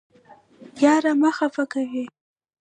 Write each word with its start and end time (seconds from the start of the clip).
یار 0.83 1.03
مه 1.21 1.31
خفه 1.37 1.63
کوئ 1.71 2.03